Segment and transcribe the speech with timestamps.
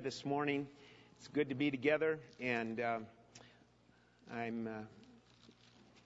[0.00, 0.66] this morning.
[1.18, 2.98] It's good to be together, and uh,
[4.34, 4.70] I'm uh,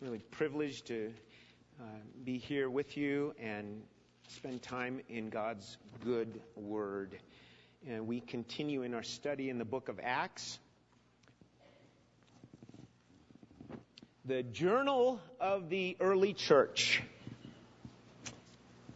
[0.01, 1.13] really privileged to
[1.81, 1.85] uh,
[2.25, 3.83] be here with you and
[4.31, 7.17] spend time in God's good word.
[7.89, 10.59] And we continue in our study in the book of Acts.
[14.25, 17.01] The journal of the early church.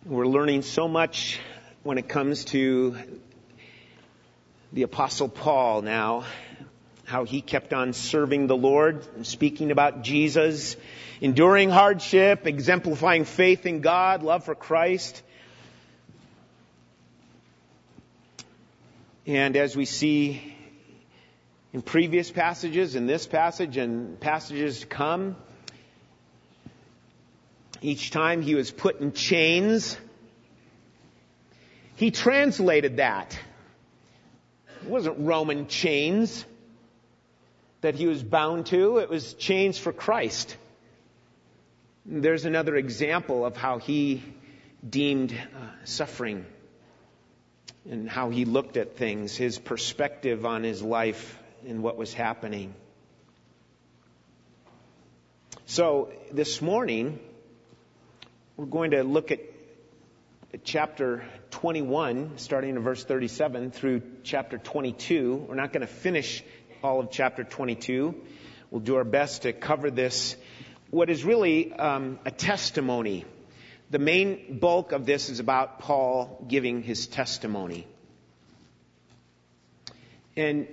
[0.05, 1.39] We're learning so much
[1.85, 2.97] when it comes to
[4.73, 6.25] the apostle Paul now,
[7.05, 10.77] how he kept on serving the Lord speaking about Jesus,
[11.21, 15.23] enduring hardship, exemplifying faith in God, love for Christ.
[19.27, 20.55] And as we see
[21.73, 25.37] in previous passages, in this passage and passages to come,
[27.81, 29.97] each time he was put in chains,
[31.97, 33.39] he translated that
[34.83, 36.45] it wasn't Roman chains
[37.81, 38.99] that he was bound to.
[38.99, 40.57] It was chains for Christ.
[42.05, 44.23] There's another example of how he
[44.89, 46.47] deemed uh, suffering
[47.89, 52.75] and how he looked at things, his perspective on his life and what was happening.
[55.67, 57.19] So this morning,
[58.57, 59.41] we're going to look at
[60.65, 61.25] chapter
[61.59, 65.47] 21, starting in verse 37 through chapter 22.
[65.49, 66.45] We're not going to finish
[66.85, 68.15] all of chapter 22.
[68.71, 70.37] We'll do our best to cover this.
[70.91, 73.25] What is really um, a testimony.
[73.91, 77.89] The main bulk of this is about Paul giving his testimony.
[80.37, 80.69] And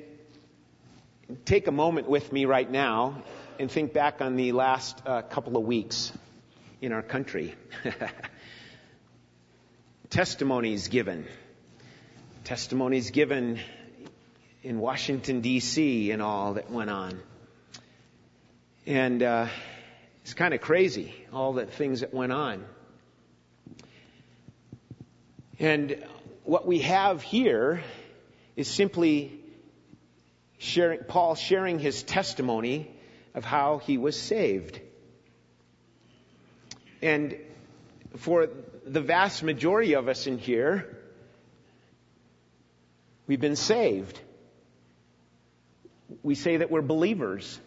[1.46, 3.24] take a moment with me right now
[3.58, 6.14] and think back on the last uh, couple of weeks
[6.80, 7.56] in our country.
[10.10, 11.26] testimonies given.
[12.44, 13.60] Testimonies given
[14.64, 17.20] in Washington, D.C., and all that went on.
[18.86, 19.48] And uh,
[20.22, 22.64] it's kind of crazy, all the things that went on.
[25.60, 26.04] And
[26.44, 27.82] what we have here
[28.56, 29.40] is simply
[30.58, 32.92] sharing, Paul sharing his testimony
[33.34, 34.80] of how he was saved.
[37.02, 37.38] And
[38.18, 38.48] for
[38.86, 40.98] the vast majority of us in here,
[43.28, 44.20] we've been saved.
[46.22, 47.60] We say that we're believers.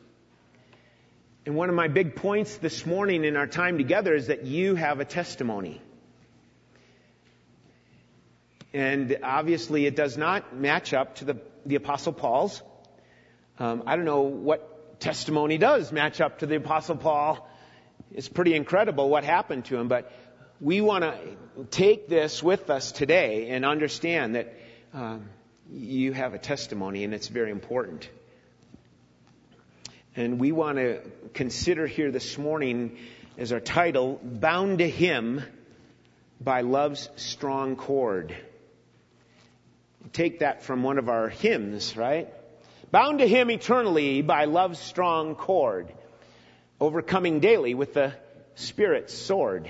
[1.45, 4.77] And one of my big points this morning in our time together is that you
[4.77, 5.81] have a testimony.
[8.73, 12.63] And obviously it does not match up to the, the Apostle Paul's.
[13.59, 17.49] Um, I don't know what testimony does match up to the Apostle Paul.
[18.13, 20.13] It's pretty incredible what happened to him, but
[20.61, 24.55] we want to take this with us today and understand that
[24.93, 25.29] um,
[25.71, 28.09] you have a testimony and it's very important.
[30.17, 31.01] And we want to
[31.33, 32.99] consider here this morning
[33.37, 35.43] as our title, Bound to Him
[36.41, 38.35] by Love's Strong Cord.
[40.13, 42.33] Take that from one of our hymns, right?
[42.91, 45.93] Bound to Him eternally by love's strong cord,
[46.81, 48.15] overcoming daily with the
[48.55, 49.69] Spirit's sword.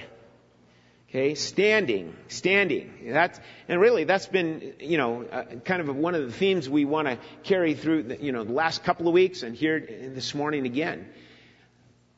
[1.11, 2.93] Okay, standing, standing.
[3.07, 6.85] That's, and really that's been, you know, uh, kind of one of the themes we
[6.85, 10.35] want to carry through, the, you know, the last couple of weeks and here this
[10.35, 11.09] morning again.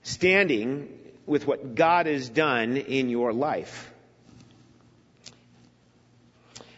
[0.03, 0.89] Standing
[1.25, 3.93] with what God has done in your life.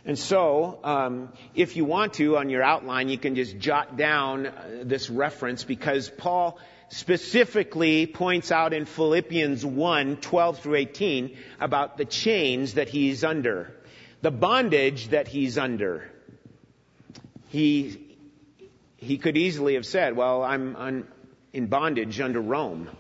[0.05, 4.49] And so, um, if you want to, on your outline, you can just jot down
[4.49, 6.59] uh, this reference because Paul
[6.93, 13.73] specifically points out in Philippians 1, 12 through 18 about the chains that he's under,
[14.21, 16.11] the bondage that he's under.
[17.49, 17.99] He,
[18.99, 21.09] he could easily have said, well, I'm, I'm
[21.55, 22.91] in bondage under Rome.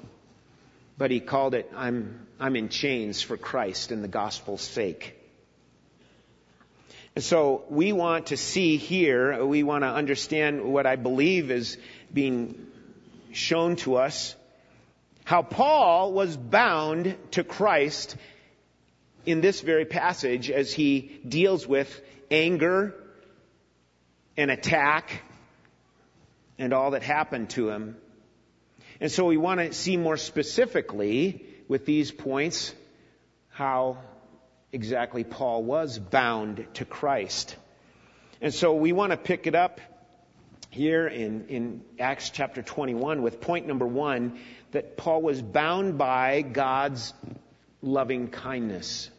[0.96, 5.18] But he called it, I'm, I'm in chains for Christ and the gospel's sake.
[7.14, 11.76] And so we want to see here, we want to understand what I believe is
[12.10, 12.71] being
[13.32, 14.36] shown to us
[15.24, 18.16] how Paul was bound to Christ
[19.24, 22.00] in this very passage as he deals with
[22.30, 22.94] anger
[24.36, 25.22] and attack
[26.58, 27.96] and all that happened to him.
[29.00, 32.74] And so we want to see more specifically with these points
[33.50, 33.98] how
[34.72, 37.56] exactly Paul was bound to Christ.
[38.40, 39.80] And so we want to pick it up
[40.72, 44.40] here in, in Acts chapter 21 with point number one
[44.70, 47.12] that Paul was bound by God's
[47.82, 49.10] loving kindness.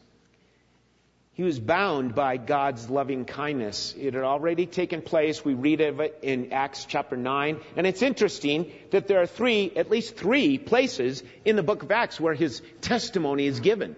[1.33, 3.93] He was bound by God's loving kindness.
[3.97, 5.45] It had already taken place.
[5.45, 7.59] We read of it in Acts chapter 9.
[7.75, 11.91] And it's interesting that there are three, at least three places in the book of
[11.91, 13.95] Acts where his testimony is given.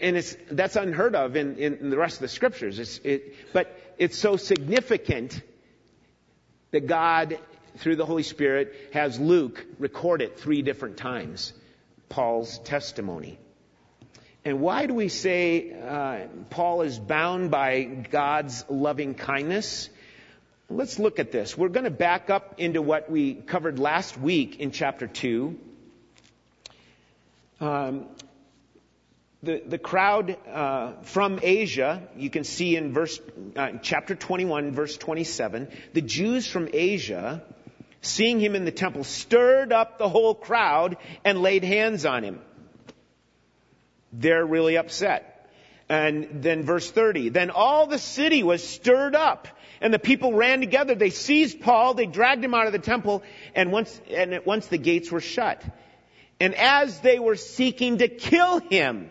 [0.00, 2.80] And it's, that's unheard of in, in the rest of the scriptures.
[2.80, 5.40] It's, it, but it's so significant
[6.76, 7.38] that God,
[7.78, 11.54] through the Holy Spirit, has Luke record it three different times.
[12.10, 13.38] Paul's testimony.
[14.44, 19.88] And why do we say uh, Paul is bound by God's loving kindness?
[20.68, 21.56] Let's look at this.
[21.56, 25.58] We're going to back up into what we covered last week in chapter 2.
[27.58, 28.04] Um,
[29.42, 33.20] the, the crowd uh, from Asia, you can see in verse
[33.54, 37.42] uh, chapter 21, verse 27, the Jews from Asia,
[38.00, 42.40] seeing him in the temple, stirred up the whole crowd and laid hands on him
[44.12, 45.32] they're really upset.
[45.88, 49.46] And then verse 30, then all the city was stirred up
[49.80, 50.94] and the people ran together.
[50.94, 53.22] They seized Paul, they dragged him out of the temple
[53.54, 55.62] and once, and once the gates were shut.
[56.40, 59.10] And as they were seeking to kill him.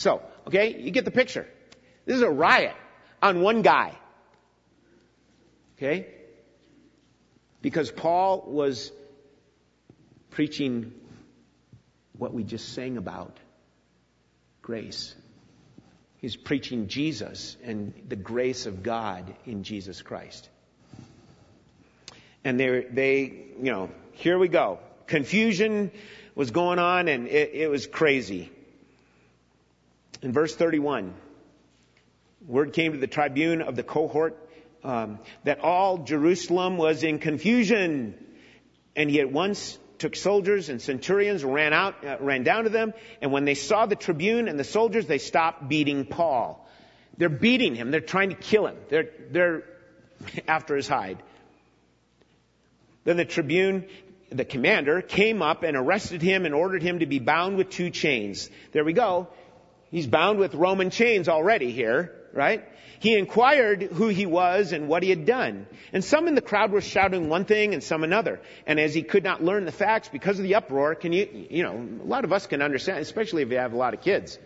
[0.00, 1.46] So, okay, you get the picture.
[2.06, 2.74] This is a riot
[3.20, 3.92] on one guy.
[5.76, 6.06] Okay?
[7.60, 8.92] Because Paul was
[10.30, 10.94] preaching
[12.16, 13.36] what we just sang about
[14.62, 15.14] grace.
[16.16, 20.48] He's preaching Jesus and the grace of God in Jesus Christ.
[22.42, 23.20] And they, they,
[23.60, 24.78] you know, here we go.
[25.06, 25.90] Confusion
[26.34, 28.50] was going on and it, it was crazy.
[30.22, 31.14] In verse 31,
[32.46, 34.36] word came to the tribune of the cohort
[34.84, 38.14] um, that all Jerusalem was in confusion.
[38.94, 42.92] And he at once took soldiers and centurions, ran out, uh, ran down to them,
[43.20, 46.66] and when they saw the tribune and the soldiers, they stopped beating Paul.
[47.16, 47.90] They're beating him.
[47.90, 48.76] They're trying to kill him.
[48.88, 49.62] They're, they're
[50.48, 51.22] after his hide.
[53.04, 53.86] Then the tribune,
[54.30, 57.90] the commander, came up and arrested him and ordered him to be bound with two
[57.90, 58.50] chains.
[58.72, 59.28] There we go.
[59.90, 62.64] He's bound with Roman chains already here, right?
[63.00, 65.66] He inquired who he was and what he had done.
[65.92, 68.40] And some in the crowd were shouting one thing and some another.
[68.66, 71.62] And as he could not learn the facts because of the uproar, can you, you
[71.62, 74.38] know, a lot of us can understand, especially if you have a lot of kids.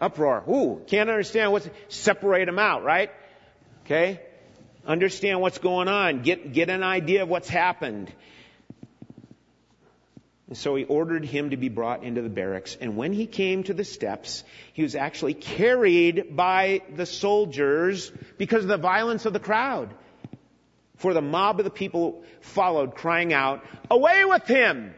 [0.00, 0.44] Uproar.
[0.48, 3.10] Ooh, can't understand what's, separate them out, right?
[3.84, 4.20] Okay?
[4.86, 6.22] Understand what's going on.
[6.22, 8.12] Get, get an idea of what's happened.
[10.48, 12.76] And so he ordered him to be brought into the barracks.
[12.80, 18.62] And when he came to the steps, he was actually carried by the soldiers because
[18.62, 19.92] of the violence of the crowd.
[20.98, 24.94] For the mob of the people followed, crying out, Away with him!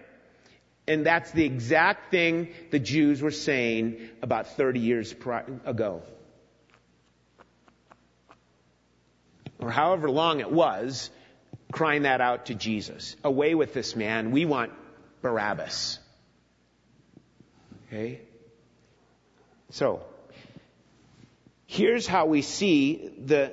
[0.87, 6.03] And that's the exact thing the Jews were saying about 30 years ago.
[9.59, 11.11] Or however long it was,
[11.73, 13.17] crying that out to Jesus.
[13.25, 14.31] Away with this man.
[14.31, 14.73] We want
[15.23, 15.99] Barabbas.
[17.87, 18.21] Okay?
[19.71, 20.03] So,
[21.67, 23.53] here's how we see the,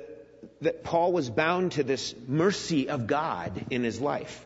[0.60, 4.44] that Paul was bound to this mercy of God in his life.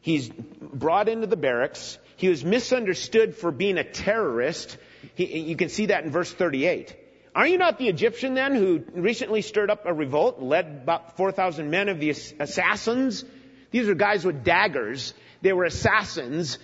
[0.00, 1.98] He's brought into the barracks.
[2.16, 4.76] He was misunderstood for being a terrorist.
[5.14, 6.96] He, you can see that in verse 38.
[7.34, 11.70] Are you not the Egyptian then who recently stirred up a revolt, led about 4,000
[11.70, 13.24] men of the assassins?
[13.70, 16.58] These are guys with daggers they were assassins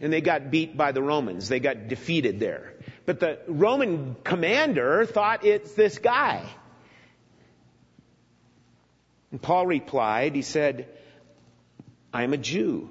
[0.00, 1.48] and they got beat by the Romans.
[1.48, 2.74] They got defeated there.
[3.06, 6.44] But the Roman commander thought it's this guy.
[9.30, 10.88] And Paul replied, he said,
[12.12, 12.90] I am a Jew.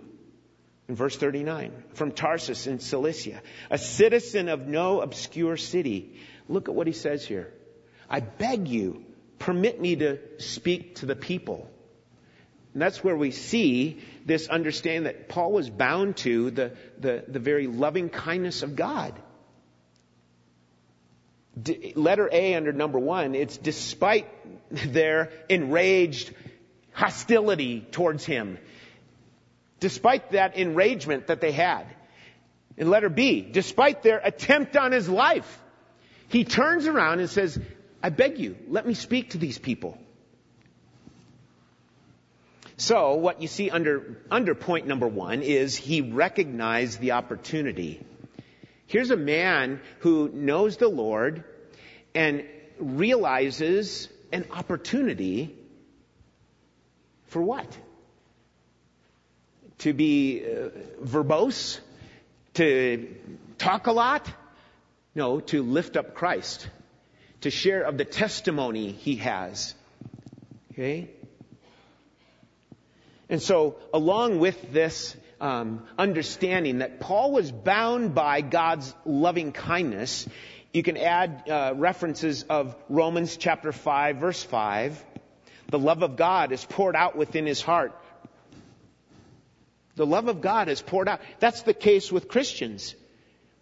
[0.90, 6.20] In verse 39, from Tarsus in Cilicia, a citizen of no obscure city.
[6.50, 7.54] Look at what he says here.
[8.10, 9.06] I beg you,
[9.40, 11.72] permit me to speak to the people.
[12.74, 17.40] And that's where we see this understanding that Paul was bound to the, the, the
[17.40, 19.14] very loving kindness of God.
[21.62, 24.28] D- letter A under number one, it's despite
[24.72, 26.34] their enraged
[26.94, 28.58] hostility towards him.
[29.80, 31.86] Despite that enragement that they had.
[32.76, 35.62] In letter B, despite their attempt on his life,
[36.28, 37.60] he turns around and says,
[38.02, 40.00] I beg you, let me speak to these people.
[42.78, 48.02] So what you see under, under point number one is he recognized the opportunity.
[48.88, 51.44] Here's a man who knows the Lord
[52.16, 52.46] and
[52.80, 55.56] realizes an opportunity
[57.28, 57.78] for what?
[59.80, 60.70] To be uh,
[61.04, 61.80] verbose?
[62.56, 63.16] To
[63.58, 64.32] talk a lot?
[65.16, 66.68] No, to lift up Christ,
[67.42, 69.76] to share of the testimony he has.
[70.72, 71.10] Okay?
[73.34, 80.30] And so, along with this um, understanding that Paul was bound by God's loving kindness,
[80.72, 85.04] you can add uh, references of Romans chapter 5, verse 5.
[85.70, 88.00] The love of God is poured out within his heart.
[89.96, 91.20] The love of God is poured out.
[91.40, 92.94] That's the case with Christians.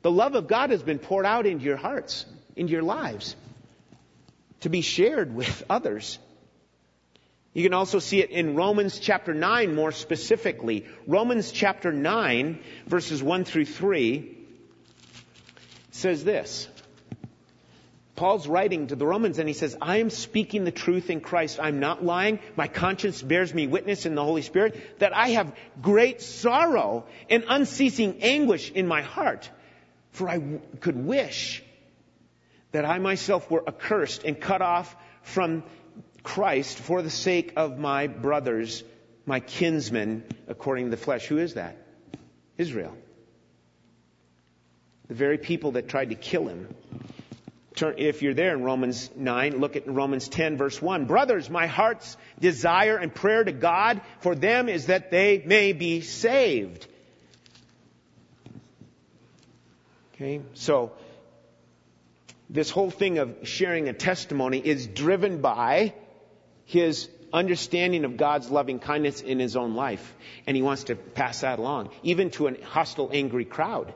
[0.01, 2.25] The love of God has been poured out into your hearts,
[2.57, 3.37] into your lives,
[4.59, 6.19] to be shared with others.
[7.53, 10.85] You can also see it in Romans chapter 9 more specifically.
[11.05, 14.37] Romans chapter 9, verses 1 through 3,
[15.91, 16.69] says this.
[18.15, 21.59] Paul's writing to the Romans and he says, I am speaking the truth in Christ.
[21.59, 22.39] I'm not lying.
[22.55, 27.43] My conscience bears me witness in the Holy Spirit that I have great sorrow and
[27.49, 29.49] unceasing anguish in my heart.
[30.11, 31.63] For I w- could wish
[32.73, 35.63] that I myself were accursed and cut off from
[36.23, 38.83] Christ for the sake of my brothers,
[39.25, 41.25] my kinsmen, according to the flesh.
[41.27, 41.77] Who is that?
[42.57, 42.95] Israel.
[45.07, 46.73] The very people that tried to kill him.
[47.97, 51.05] If you're there in Romans 9, look at Romans 10 verse 1.
[51.05, 56.01] Brothers, my heart's desire and prayer to God for them is that they may be
[56.01, 56.85] saved.
[60.13, 60.91] Okay, so
[62.49, 65.95] this whole thing of sharing a testimony is driven by
[66.65, 70.15] his understanding of God's loving kindness in his own life.
[70.45, 73.93] And he wants to pass that along, even to a hostile, angry crowd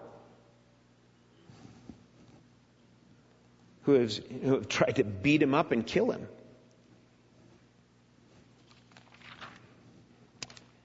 [3.83, 6.27] who, has, who have tried to beat him up and kill him.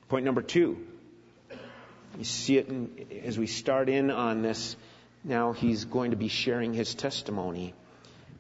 [0.09, 0.87] Point number two.
[2.19, 4.77] You see it in, as we start in on this
[5.23, 7.75] now he's going to be sharing his testimony.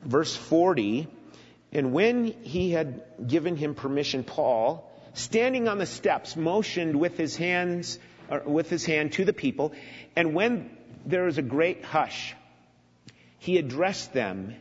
[0.02, 1.08] Verse 40,
[1.72, 7.36] and when he had given him permission, Paul, standing on the steps, motioned with his
[7.36, 7.98] hands,
[8.44, 9.72] with his hand to the people,
[10.16, 10.70] and when
[11.06, 12.34] there was a great hush,
[13.38, 14.54] he addressed them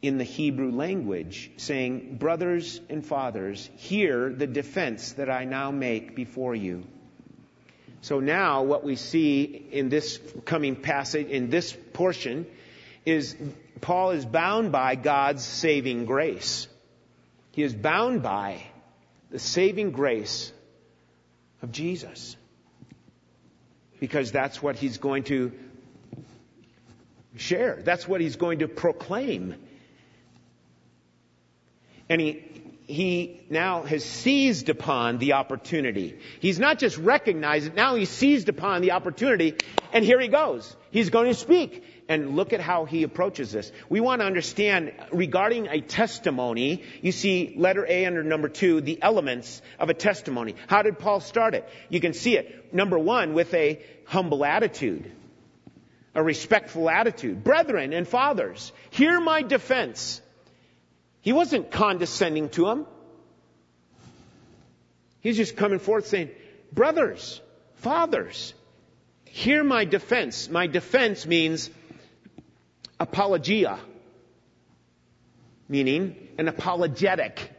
[0.00, 6.14] in the Hebrew language, saying, Brothers and fathers, hear the defense that I now make
[6.14, 6.84] before you.
[8.00, 12.46] So now what we see in this coming passage, in this portion,
[13.10, 13.36] is
[13.80, 16.68] Paul is bound by God's saving grace.
[17.52, 18.62] He is bound by
[19.30, 20.52] the saving grace
[21.62, 22.36] of Jesus.
[24.00, 25.52] Because that's what he's going to
[27.36, 27.80] share.
[27.84, 29.56] That's what he's going to proclaim.
[32.08, 32.44] And he,
[32.86, 36.18] he now has seized upon the opportunity.
[36.40, 39.56] He's not just recognized it, now he's seized upon the opportunity,
[39.92, 40.74] and here he goes.
[40.90, 41.84] He's going to speak.
[42.10, 43.70] And look at how he approaches this.
[43.90, 49.02] We want to understand regarding a testimony, you see letter A under number two, the
[49.02, 50.54] elements of a testimony.
[50.68, 51.68] How did Paul start it?
[51.90, 52.72] You can see it.
[52.72, 55.12] Number one, with a humble attitude.
[56.14, 57.44] A respectful attitude.
[57.44, 60.22] Brethren and fathers, hear my defense.
[61.20, 62.86] He wasn't condescending to them.
[65.20, 66.30] He's just coming forth saying,
[66.72, 67.40] brothers,
[67.76, 68.54] fathers,
[69.24, 70.48] hear my defense.
[70.48, 71.68] My defense means
[73.00, 73.78] apologia,
[75.68, 77.52] meaning an apologetic.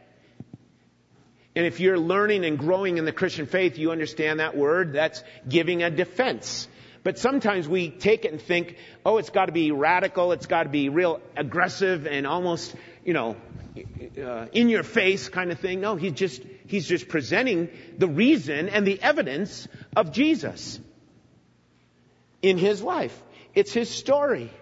[1.56, 4.92] And if you're learning and growing in the Christian faith, you understand that word.
[4.92, 6.68] That's giving a defense.
[7.02, 10.64] But sometimes we take it and think, oh, it's got to be radical, it's got
[10.64, 13.36] to be real aggressive and almost, you know,
[14.22, 15.80] uh, in your face kind of thing.
[15.80, 19.66] No, he's just, he's just presenting the reason and the evidence
[19.96, 20.78] of Jesus
[22.42, 23.18] in his life.
[23.54, 24.52] It's his story.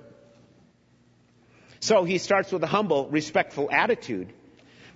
[1.80, 4.32] So he starts with a humble, respectful attitude.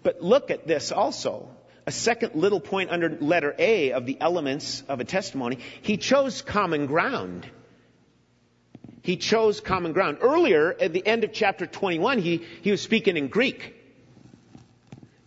[0.02, 1.48] But look at this also.
[1.86, 5.58] A second little point under letter A of the elements of a testimony.
[5.82, 7.46] He chose common ground.
[9.02, 10.18] He chose common ground.
[10.20, 13.74] Earlier, at the end of chapter 21, he, he was speaking in Greek.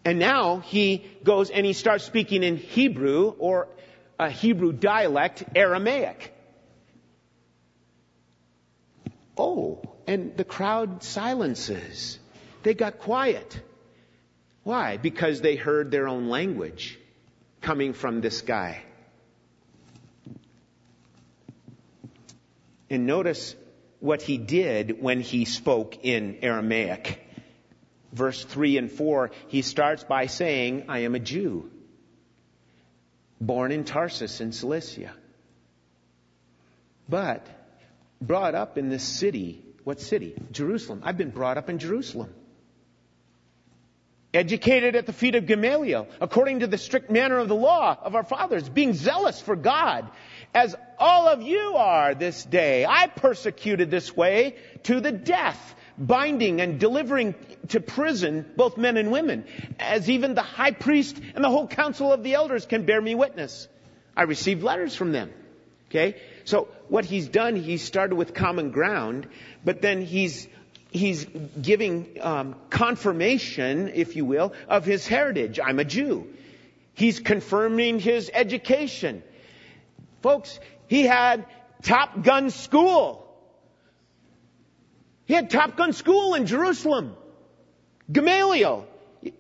[0.06, 3.68] And now he goes and he starts speaking in Hebrew or
[4.18, 6.34] a Hebrew dialect, Aramaic.
[9.38, 12.20] Oh, and the crowd silences.
[12.64, 13.60] They got quiet.
[14.64, 14.98] Why?
[14.98, 16.98] Because they heard their own language
[17.62, 18.82] coming from this guy.
[22.90, 23.56] And notice
[24.00, 27.26] what he did when he spoke in Aramaic
[28.16, 31.70] verse 3 and 4, he starts by saying, I am a Jew,
[33.42, 35.12] born in Tarsus in Cilicia,
[37.10, 37.46] but
[38.22, 40.34] brought up in this city What city?
[40.52, 41.02] Jerusalem.
[41.04, 42.34] I've been brought up in Jerusalem.
[44.34, 48.16] Educated at the feet of Gamaliel, according to the strict manner of the law of
[48.16, 50.10] our fathers, being zealous for God,
[50.54, 52.84] as all of you are this day.
[52.84, 57.36] I persecuted this way to the death, binding and delivering
[57.70, 59.46] to prison both men and women,
[59.80, 63.14] as even the high priest and the whole council of the elders can bear me
[63.14, 63.68] witness.
[64.18, 65.32] I received letters from them.
[65.90, 66.20] Okay?
[66.46, 69.28] So what he's done, he started with common ground,
[69.64, 70.48] but then he's
[70.92, 71.26] he's
[71.62, 75.60] giving um, confirmation, if you will, of his heritage.
[75.60, 76.28] I'm a Jew.
[76.94, 79.24] He's confirming his education.
[80.22, 81.46] Folks, he had
[81.82, 83.28] Top Gun school.
[85.26, 87.16] He had Top Gun school in Jerusalem.
[88.10, 88.88] Gamaliel.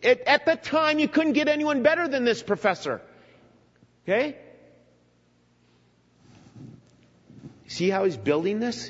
[0.03, 3.01] At, at the time, you couldn't get anyone better than this professor.
[4.03, 4.35] Okay?
[7.75, 8.89] See how he's building this?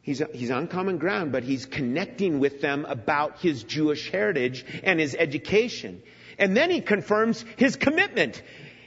[0.00, 4.98] He's, he's on common ground, but he's connecting with them about his Jewish heritage and
[4.98, 6.02] his education.
[6.38, 8.40] And then he confirms his commitment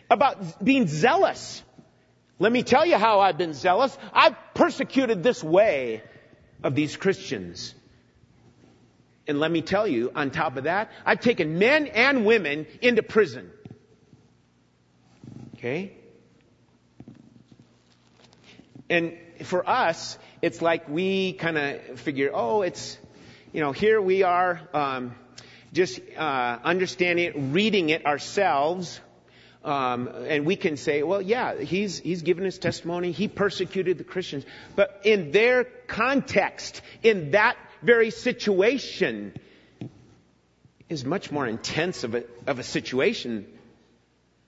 [0.09, 1.61] about being zealous.
[2.39, 3.95] Let me tell you how I've been zealous.
[4.13, 6.01] I've persecuted this way
[6.63, 7.75] of these Christians.
[9.27, 13.03] And let me tell you, on top of that, I've taken men and women into
[13.03, 13.51] prison.
[15.53, 15.93] Okay?
[18.89, 22.97] And for us, it's like we kind of figure, oh, it's,
[23.51, 25.15] you know, here we are, um,
[25.73, 28.99] just uh, understanding it, reading it ourselves,
[29.63, 33.11] um, and we can say, well, yeah, he's he's given his testimony.
[33.11, 39.33] He persecuted the Christians, but in their context, in that very situation,
[40.87, 43.45] is much more intense of a of a situation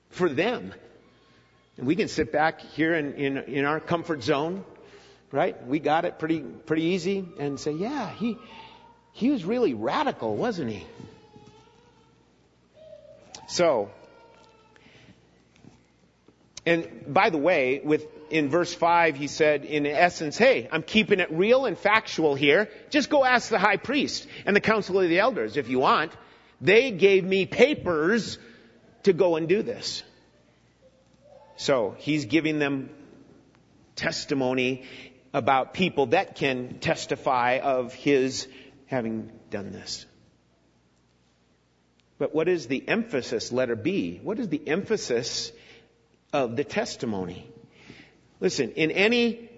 [0.10, 0.74] for them.
[1.80, 4.66] And we can sit back here in, in, in our comfort zone,
[5.32, 5.66] right?
[5.66, 8.38] We got it pretty pretty easy, and say, yeah, he
[9.14, 10.86] he was really radical, wasn't he?
[13.48, 13.90] So
[16.66, 21.20] and by the way, with, in verse 5, he said, in essence, hey, I'm keeping
[21.20, 22.70] it real and factual here.
[22.90, 26.12] Just go ask the high priest and the council of the elders if you want.
[26.62, 28.38] They gave me papers
[29.04, 30.04] to go and do this.
[31.60, 32.90] So he's giving them
[33.96, 34.86] testimony
[35.34, 38.48] about people that can testify of his
[38.88, 40.06] having done this.
[42.18, 44.20] But what is the emphasis, letter B?
[44.24, 45.52] What is the emphasis
[46.32, 47.50] of the testimony.
[48.40, 49.50] Listen, in any,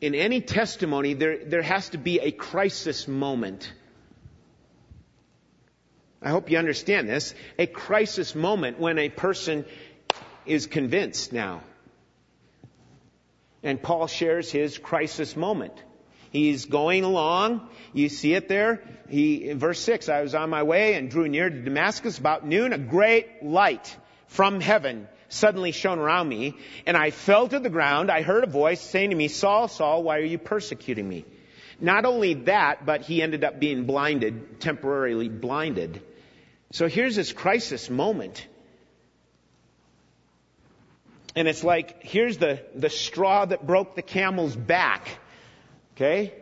[0.00, 3.72] in any testimony, there, there has to be a crisis moment.
[6.20, 7.34] I hope you understand this.
[7.58, 9.64] A crisis moment when a person
[10.46, 11.62] is convinced now.
[13.62, 15.72] And Paul shares his crisis moment.
[16.30, 17.68] He's going along.
[17.92, 18.82] You see it there.
[19.08, 22.44] He, in verse 6, I was on my way and drew near to Damascus about
[22.44, 22.72] noon.
[22.72, 26.54] A great light from heaven suddenly shone around me,
[26.86, 28.10] and I fell to the ground.
[28.10, 31.24] I heard a voice saying to me, Saul, Saul, why are you persecuting me?
[31.80, 36.02] Not only that, but he ended up being blinded, temporarily blinded.
[36.72, 38.46] So here's this crisis moment.
[41.36, 45.08] And it's like, here's the, the straw that broke the camel's back.
[45.94, 46.32] Okay?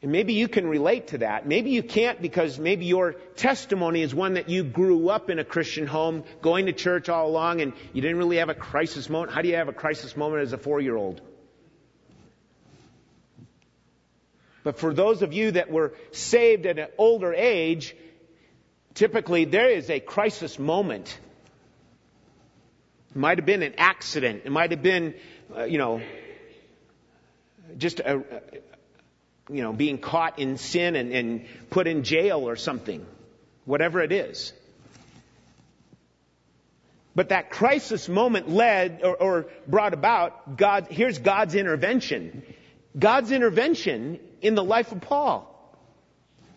[0.00, 1.46] And maybe you can relate to that.
[1.46, 5.44] Maybe you can't because maybe your testimony is one that you grew up in a
[5.44, 9.32] Christian home, going to church all along, and you didn't really have a crisis moment.
[9.32, 11.20] How do you have a crisis moment as a four year old?
[14.62, 17.96] But for those of you that were saved at an older age,
[18.94, 21.18] typically there is a crisis moment.
[23.10, 24.42] It might have been an accident.
[24.44, 25.14] It might have been,
[25.56, 26.00] uh, you know,
[27.76, 28.22] just a,
[29.50, 33.04] you know, being caught in sin and, and put in jail or something.
[33.64, 34.52] Whatever it is.
[37.14, 42.44] But that crisis moment led or, or, brought about God, here's God's intervention.
[42.96, 45.54] God's intervention in the life of Paul.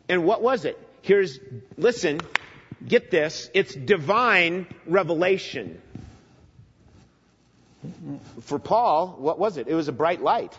[0.07, 0.77] And what was it?
[1.01, 1.39] Here's,
[1.77, 2.21] listen,
[2.85, 5.81] get this, it's divine revelation.
[8.41, 9.67] For Paul, what was it?
[9.67, 10.57] It was a bright light.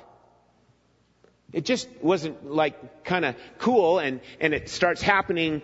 [1.52, 5.62] It just wasn't like kind of cool and, and it starts happening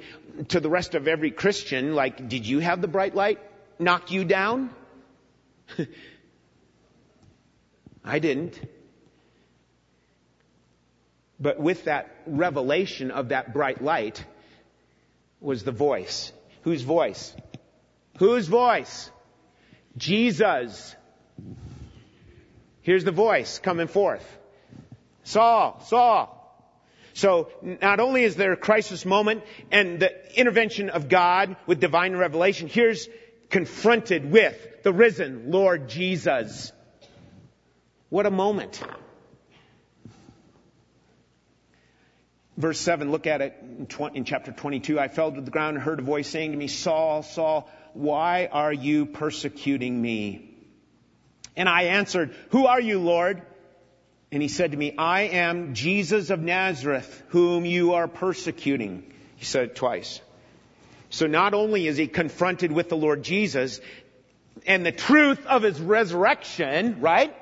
[0.48, 1.94] to the rest of every Christian.
[1.94, 3.38] Like, did you have the bright light
[3.78, 4.70] knock you down?
[8.04, 8.60] I didn't.
[11.40, 14.24] But with that revelation of that bright light
[15.40, 16.32] was the voice.
[16.62, 17.34] Whose voice?
[18.18, 19.10] Whose voice?
[19.96, 20.94] Jesus.
[22.82, 24.26] Here's the voice coming forth
[25.24, 26.34] Saul, Saul.
[27.12, 32.14] So not only is there a crisis moment and the intervention of God with divine
[32.14, 33.08] revelation, here's
[33.50, 36.72] confronted with the risen Lord Jesus.
[38.08, 38.82] What a moment.
[42.56, 44.98] Verse 7, look at it in, 20, in, chapter 22.
[44.98, 48.48] I fell to the ground and heard a voice saying to me, Saul, Saul, why
[48.50, 50.47] are you persecuting me?
[51.58, 53.42] And I answered, Who are you, Lord?
[54.30, 59.12] And he said to me, I am Jesus of Nazareth, whom you are persecuting.
[59.36, 60.20] He said it twice.
[61.10, 63.80] So not only is he confronted with the Lord Jesus
[64.66, 67.34] and the truth of his resurrection, right?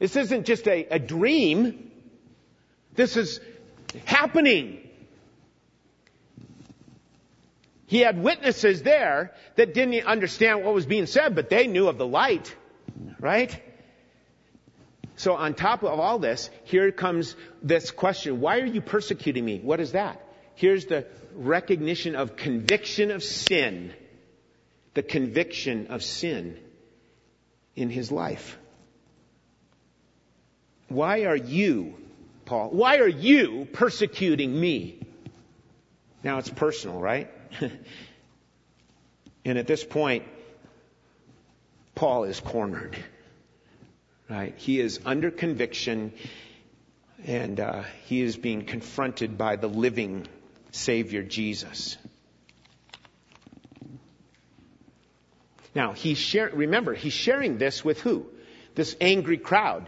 [0.00, 1.92] This isn't just a, a dream.
[2.94, 3.40] This is
[4.04, 4.87] happening.
[7.88, 11.96] He had witnesses there that didn't understand what was being said, but they knew of
[11.96, 12.54] the light,
[13.18, 13.62] right?
[15.16, 19.60] So on top of all this, here comes this question, why are you persecuting me?
[19.60, 20.22] What is that?
[20.54, 23.94] Here's the recognition of conviction of sin.
[24.92, 26.60] The conviction of sin
[27.74, 28.58] in his life.
[30.88, 31.96] Why are you,
[32.44, 35.00] Paul, why are you persecuting me?
[36.22, 37.30] Now it's personal, right?
[39.44, 40.24] and at this point,
[41.94, 42.96] Paul is cornered.
[44.28, 44.54] Right?
[44.56, 46.12] He is under conviction
[47.26, 50.26] and uh, he is being confronted by the living
[50.70, 51.96] Savior Jesus.
[55.74, 58.26] Now, he's share, remember, he's sharing this with who?
[58.74, 59.86] This angry crowd.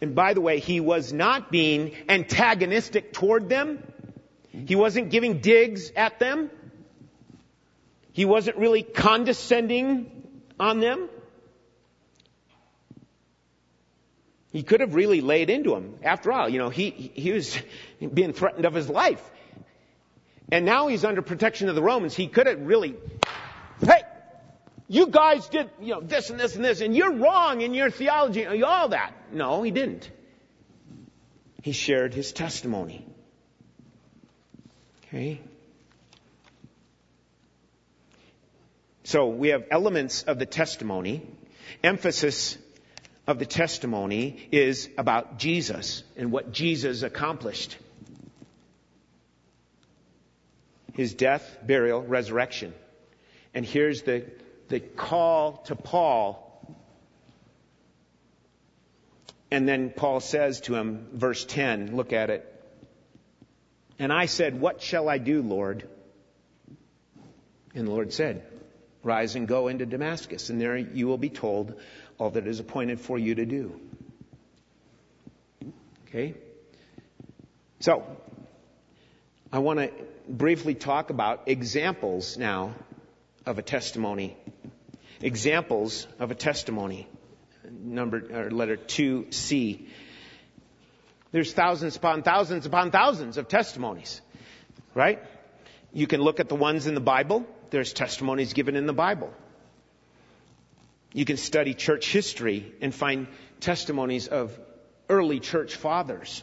[0.00, 3.82] And by the way, he was not being antagonistic toward them.
[4.64, 6.50] He wasn't giving digs at them.
[8.12, 10.10] He wasn't really condescending
[10.58, 11.10] on them.
[14.52, 15.98] He could have really laid into him.
[16.02, 17.58] After all, you know, he, he was
[18.14, 19.22] being threatened of his life.
[20.50, 22.14] And now he's under protection of the Romans.
[22.14, 22.94] He could have really,
[23.80, 24.02] hey,
[24.88, 27.90] you guys did, you know, this and this and this, and you're wrong in your
[27.90, 29.12] theology, all that.
[29.32, 30.10] No, he didn't.
[31.62, 33.04] He shared his testimony.
[35.16, 35.40] Okay?
[39.04, 41.22] So we have elements of the testimony,
[41.82, 42.58] emphasis
[43.26, 47.76] of the testimony is about Jesus and what Jesus accomplished.
[50.96, 52.72] his death, burial, resurrection.
[53.52, 54.24] And here's the,
[54.68, 56.42] the call to Paul.
[59.50, 62.55] And then Paul says to him, verse 10, look at it.
[63.98, 65.88] And I said, What shall I do, Lord?
[67.74, 68.44] And the Lord said,
[69.02, 71.74] Rise and go into Damascus, and there you will be told
[72.18, 73.80] all that is appointed for you to do.
[76.08, 76.34] Okay?
[77.80, 78.04] So,
[79.52, 79.90] I want to
[80.28, 82.74] briefly talk about examples now
[83.44, 84.36] of a testimony.
[85.20, 87.06] Examples of a testimony.
[87.70, 89.86] Number, or letter 2C.
[91.32, 94.20] There's thousands upon thousands upon thousands of testimonies.
[94.94, 95.22] Right?
[95.92, 97.46] You can look at the ones in the Bible.
[97.70, 99.32] There's testimonies given in the Bible.
[101.12, 103.26] You can study church history and find
[103.60, 104.58] testimonies of
[105.08, 106.42] early church fathers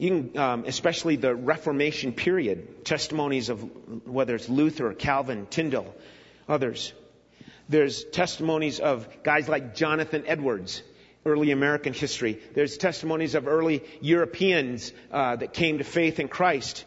[0.00, 3.60] You can, um, especially the Reformation period, testimonies of
[4.06, 5.94] whether it's Luther, Calvin, Tyndale,
[6.48, 6.94] others.
[7.68, 10.82] There's testimonies of guys like Jonathan Edwards,
[11.24, 12.40] early American history.
[12.54, 16.84] There's testimonies of early Europeans uh, that came to faith in Christ.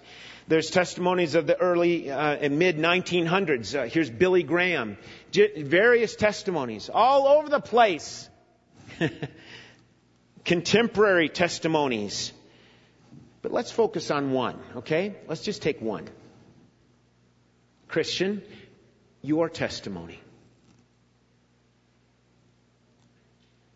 [0.47, 3.79] There's testimonies of the early uh, and mid 1900s.
[3.79, 4.97] Uh, here's Billy Graham.
[5.31, 8.29] J- various testimonies all over the place.
[10.45, 12.33] Contemporary testimonies.
[13.41, 15.15] But let's focus on one, okay?
[15.27, 16.07] Let's just take one.
[17.87, 18.41] Christian,
[19.21, 20.19] your testimony.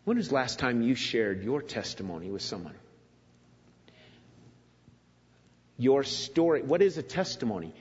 [0.08, 2.72] When was the last time you shared your testimony with someone?
[5.76, 6.62] Your story.
[6.62, 7.74] What is a testimony?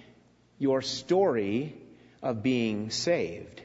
[0.59, 1.73] Your story
[2.21, 3.61] of being saved.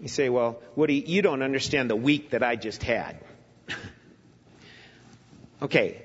[0.00, 3.18] You say, well, Woody, you don't understand the week that I just had.
[5.62, 6.00] Okay,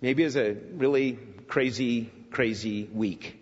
[0.00, 1.18] maybe it was a really
[1.48, 3.36] crazy, crazy week.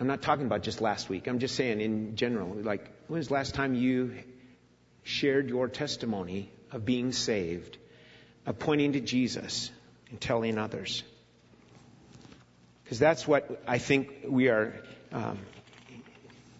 [0.00, 1.26] I'm not talking about just last week.
[1.28, 4.14] I'm just saying in general, like, when was the last time you
[5.02, 7.76] shared your testimony of being saved,
[8.46, 9.70] of pointing to Jesus
[10.08, 11.02] and telling others?
[12.82, 14.82] Because that's what I think we are
[15.12, 15.38] um,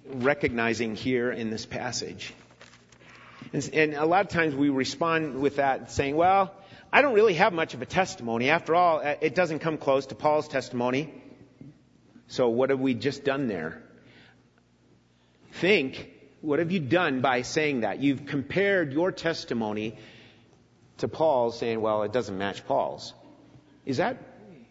[0.05, 2.35] recognizing here in this passage.
[3.55, 6.53] And, and a lot of times we respond with that saying, well,
[6.93, 8.51] I don't really have much of a testimony.
[8.51, 11.20] After all, it doesn't come close to Paul's testimony.
[12.31, 13.83] So what have we just done there?
[15.51, 16.09] Think,
[16.43, 17.99] what have you done by saying that?
[17.99, 19.99] You've compared your testimony
[20.99, 23.15] to Paul's saying, well, it doesn't match Paul's.
[23.85, 24.17] Is that,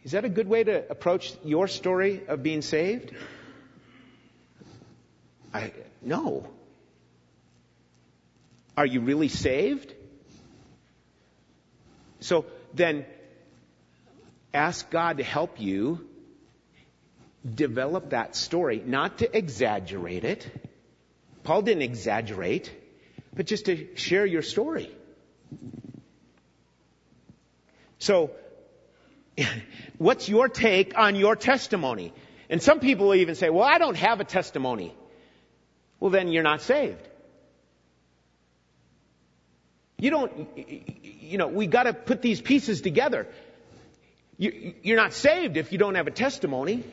[0.06, 3.12] is that a good way to approach your story of being saved?
[5.54, 6.48] I, no.
[8.78, 9.94] Are you really saved?
[12.22, 13.06] So then,
[14.54, 16.09] ask God to help you
[17.56, 20.50] develop that story, not to exaggerate it.
[21.44, 22.72] Paul didn't exaggerate,
[23.34, 24.92] but just to share your story.
[27.98, 28.32] So,
[29.98, 32.14] what's your take on your testimony?
[32.50, 34.94] And some people will even say, well, I don't have a testimony.
[36.00, 37.08] Well, then you're not saved.
[39.98, 43.28] You don't, you know, we gotta put these pieces together.
[44.38, 46.84] You, you're not saved if you don't have a testimony.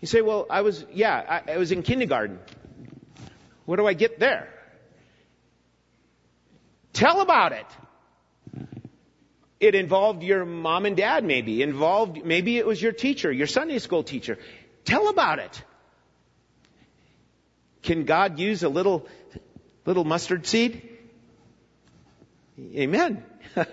[0.00, 2.38] You say, well, I was, yeah, I, I was in kindergarten.
[3.66, 4.48] What do I get there?
[6.92, 7.66] Tell about it.
[9.60, 13.78] It involved your mom and dad maybe, involved, maybe it was your teacher, your Sunday
[13.78, 14.38] school teacher.
[14.86, 15.62] Tell about it.
[17.82, 19.06] Can God use a little,
[19.84, 20.88] little mustard seed?
[22.58, 23.22] Amen.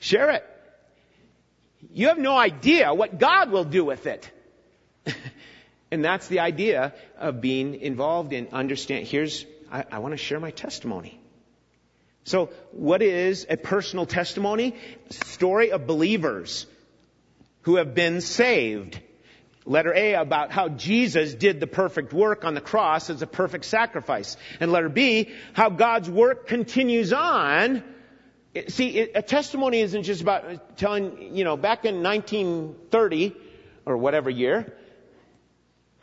[0.00, 0.44] Share it.
[1.92, 4.30] You have no idea what God will do with it.
[5.90, 9.06] and that's the idea of being involved in understand.
[9.06, 11.20] Here's, I, I want to share my testimony.
[12.24, 14.74] So what is a personal testimony?
[15.10, 16.66] Story of believers
[17.62, 19.00] who have been saved.
[19.66, 23.64] Letter A about how Jesus did the perfect work on the cross as a perfect
[23.64, 24.36] sacrifice.
[24.60, 27.82] And letter B, how God's work continues on.
[28.68, 33.34] See, a testimony isn't just about telling, you know, back in 1930
[33.86, 34.74] or whatever year,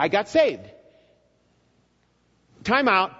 [0.01, 0.67] I got saved.
[2.63, 3.13] Time out.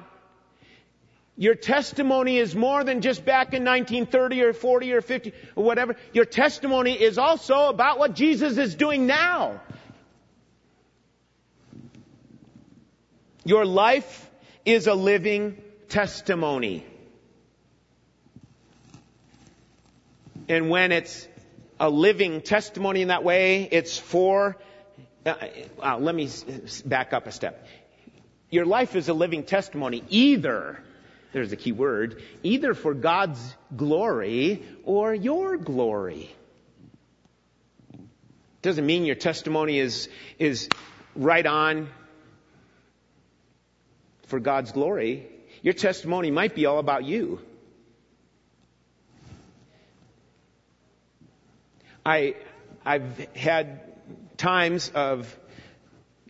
[1.37, 5.95] Your testimony is more than just back in 1930 or 40 or 50 or whatever.
[6.11, 9.61] Your testimony is also about what Jesus is doing now.
[13.45, 14.27] Your life
[14.65, 16.83] is a living testimony.
[20.49, 21.27] And when it's
[21.79, 24.57] a living testimony in that way, it's for,
[25.25, 25.35] uh,
[25.81, 26.29] uh, let me
[26.85, 27.67] back up a step.
[28.49, 30.83] Your life is a living testimony either,
[31.31, 36.29] there's a key word, either for God's glory or your glory.
[38.61, 40.69] Doesn't mean your testimony is, is
[41.15, 41.89] right on
[44.27, 45.27] for God's glory.
[45.61, 47.39] Your testimony might be all about you.
[52.05, 52.35] I,
[52.83, 53.90] I've had
[54.41, 55.37] times of,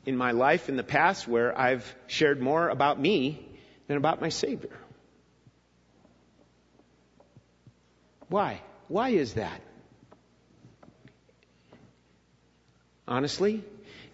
[0.05, 3.47] in my life in the past where I've shared more about me
[3.87, 4.77] than about my Savior.
[8.27, 8.61] Why?
[8.89, 9.61] Why is that?
[13.07, 13.63] Honestly,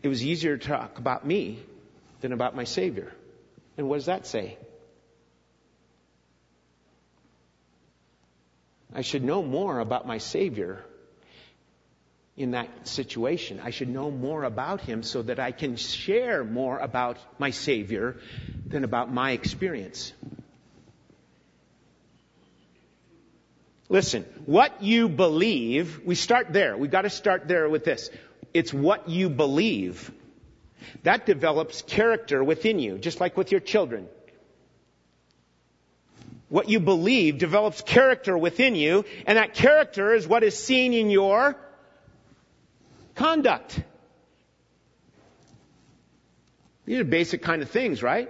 [0.03, 1.59] it was easier to talk about me
[2.21, 3.11] than about my Savior.
[3.77, 4.57] And what does that say?
[8.93, 10.83] I should know more about my Savior
[12.37, 13.59] in that situation.
[13.61, 18.17] I should know more about Him so that I can share more about my Savior
[18.67, 20.13] than about my experience.
[23.89, 26.77] Listen, what you believe, we start there.
[26.77, 28.09] We've got to start there with this.
[28.53, 30.11] It's what you believe.
[31.03, 34.07] That develops character within you, just like with your children.
[36.49, 41.09] What you believe develops character within you, and that character is what is seen in
[41.09, 41.55] your
[43.17, 43.79] conduct.
[46.85, 48.29] These are basic kind of things, right?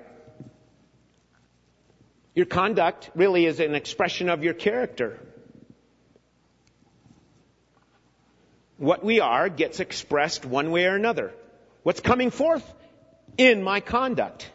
[2.34, 5.20] Your conduct really is an expression of your character.
[8.78, 11.34] What we are gets expressed one way or another.
[11.84, 12.64] What's coming forth
[13.38, 14.52] in my conduct?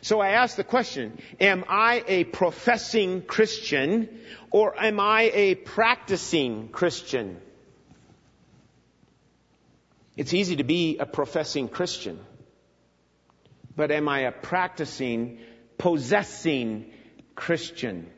[0.00, 6.68] So I ask the question, am I a professing Christian or am I a practicing
[6.68, 7.40] Christian?
[10.16, 12.20] It's easy to be a professing Christian,
[13.74, 15.38] but am I a practicing,
[15.76, 16.92] possessing
[17.34, 18.08] Christian?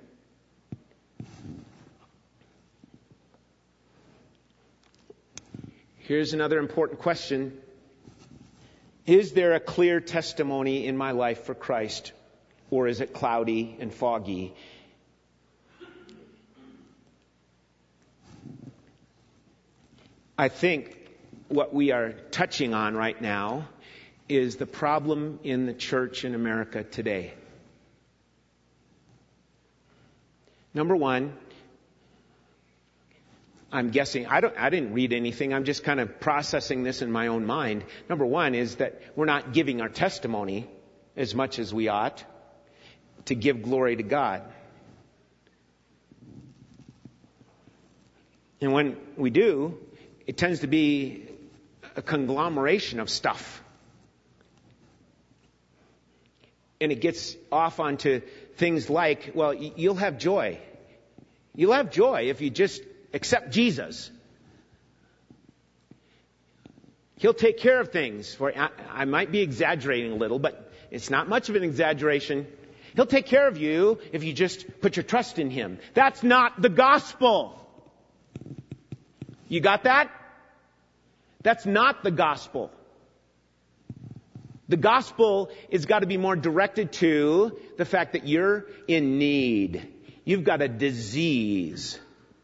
[5.97, 7.59] Here's another important question
[9.07, 12.13] Is there a clear testimony in my life for Christ?
[12.71, 14.55] Or is it cloudy and foggy?
[20.37, 20.96] I think
[21.49, 23.69] what we are touching on right now
[24.29, 27.35] is the problem in the church in America today.
[30.75, 31.33] Number one,
[33.73, 37.11] I'm guessing, I, don't, I didn't read anything, I'm just kind of processing this in
[37.11, 37.85] my own mind.
[38.09, 40.69] Number one is that we're not giving our testimony
[41.17, 42.25] as much as we ought
[43.27, 44.43] to give glory to God.
[48.61, 49.79] And when we do,
[50.27, 51.29] it tends to be
[51.97, 53.63] a conglomeration of stuff.
[56.81, 58.21] And it gets off onto
[58.57, 60.59] things like, well, you'll have joy.
[61.55, 62.83] You'll have joy if you just
[63.15, 64.11] accept Jesus.
[67.19, 71.29] He'll take care of things for, I, might be exaggerating a little, but it's not
[71.29, 72.47] much of an exaggeration.
[72.95, 75.79] He'll take care of you if you just put your trust in Him.
[75.95, 77.59] That's not the gospel.
[79.49, 80.11] You got that?
[81.47, 82.73] That's not the gospel.
[84.69, 89.87] The gospel is got to be more directed to the fact that you're in need.
[90.25, 92.01] You've got a disease,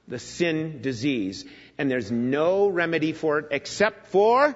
[0.06, 1.44] the sin disease,
[1.78, 4.54] and there's no remedy for it except for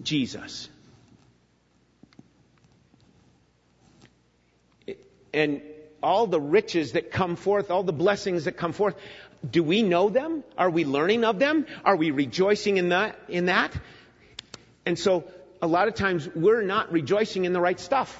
[0.00, 0.70] Jesus.
[5.34, 5.60] And
[6.02, 8.94] all the riches that come forth, all the blessings that come forth,
[9.50, 10.44] do we know them?
[10.56, 11.66] Are we learning of them?
[11.84, 13.18] Are we rejoicing in that?
[13.28, 13.72] In that?
[14.84, 15.24] And so,
[15.62, 18.16] a lot of times we're not rejoicing in the right stuff,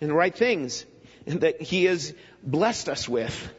[0.00, 0.84] in the right things
[1.26, 3.52] that He has blessed us with.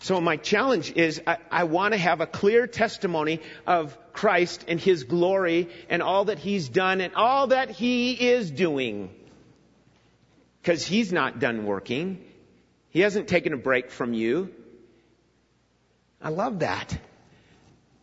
[0.00, 4.78] So my challenge is I, I want to have a clear testimony of Christ and
[4.78, 9.10] His glory and all that He's done and all that He is doing.
[10.60, 12.22] Because He's not done working.
[12.90, 14.52] He hasn't taken a break from you.
[16.24, 16.98] I love that.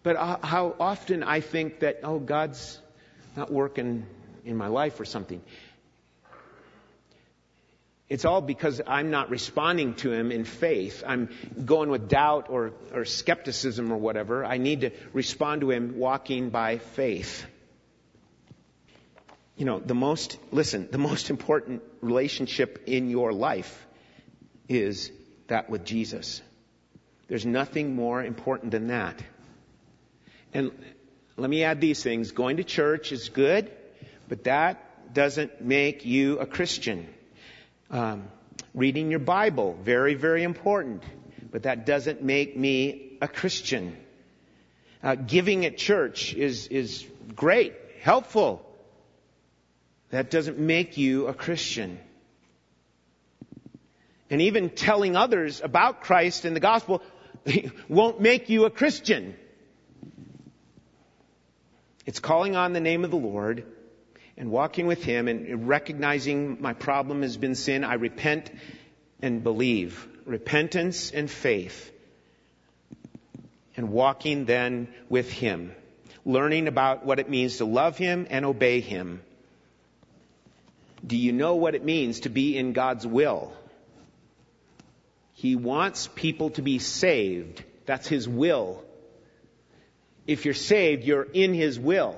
[0.03, 2.79] But uh, how often I think that, oh, God's
[3.35, 4.05] not working
[4.45, 5.41] in my life or something.
[8.07, 11.03] It's all because I'm not responding to Him in faith.
[11.05, 11.29] I'm
[11.65, 14.45] going with doubt or, or skepticism or whatever.
[14.45, 17.45] I need to respond to Him walking by faith.
[19.55, 23.87] You know, the most, listen, the most important relationship in your life
[24.67, 25.11] is
[25.47, 26.41] that with Jesus.
[27.31, 29.15] There's nothing more important than that.
[30.53, 30.69] And
[31.37, 32.31] let me add these things.
[32.31, 33.71] Going to church is good,
[34.27, 37.07] but that doesn't make you a Christian.
[37.89, 38.27] Um,
[38.73, 41.03] reading your Bible, very, very important,
[41.51, 43.95] but that doesn't make me a Christian.
[45.01, 48.61] Uh, giving at church is, is great, helpful.
[50.09, 51.97] That doesn't make you a Christian
[54.31, 57.03] and even telling others about Christ and the gospel
[57.89, 59.35] won't make you a Christian.
[62.05, 63.65] It's calling on the name of the Lord
[64.37, 67.83] and walking with Him and recognizing my problem has been sin.
[67.83, 68.51] I repent
[69.21, 70.07] and believe.
[70.25, 71.91] Repentance and faith.
[73.77, 75.73] And walking then with Him.
[76.25, 79.21] Learning about what it means to love Him and obey Him.
[81.05, 83.53] Do you know what it means to be in God's will?
[85.41, 87.63] He wants people to be saved.
[87.87, 88.83] That's His will.
[90.27, 92.15] If you're saved, you're in His will.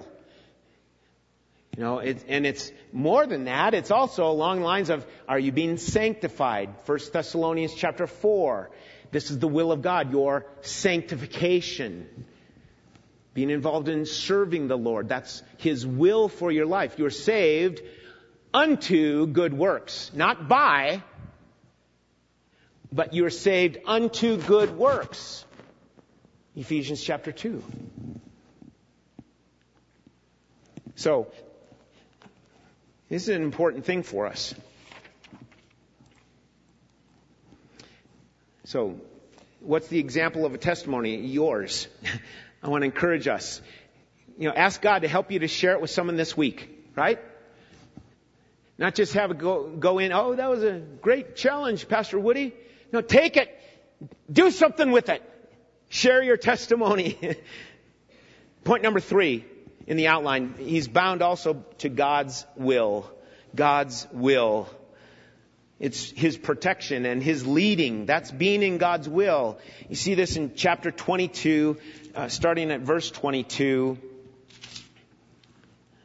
[1.77, 3.73] You know, it, and it's more than that.
[3.75, 6.71] It's also along lines of, are you being sanctified?
[6.85, 8.69] 1 Thessalonians chapter 4.
[9.11, 12.25] This is the will of God, your sanctification.
[13.33, 15.07] Being involved in serving the Lord.
[15.07, 16.95] That's His will for your life.
[16.97, 17.81] You're saved
[18.53, 20.11] unto good works.
[20.13, 21.03] Not by,
[22.93, 25.45] but you're saved unto good works.
[26.55, 27.63] Ephesians chapter 2.
[30.95, 31.27] So,
[33.09, 34.53] this is an important thing for us.
[38.65, 38.99] So,
[39.59, 41.15] what's the example of a testimony?
[41.15, 41.87] Yours.
[42.63, 43.59] I want to encourage us.
[44.37, 47.19] You know, ask God to help you to share it with someone this week, right?
[48.77, 52.53] Not just have it go, go in, oh, that was a great challenge, Pastor Woody.
[52.93, 53.59] No, take it.
[54.31, 55.21] Do something with it.
[55.89, 57.17] Share your testimony.
[58.63, 59.45] Point number three
[59.87, 63.11] in the outline, he's bound also to God's will.
[63.53, 64.69] God's will.
[65.79, 68.05] It's his protection and his leading.
[68.05, 69.57] That's being in God's will.
[69.89, 71.77] You see this in chapter 22,
[72.15, 73.97] uh, starting at verse 22.